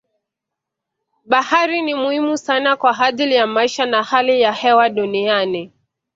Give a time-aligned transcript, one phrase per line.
[1.25, 5.73] Bahari ni muhimu sana kwa ajili ya maisha na hali ya hewa duniani.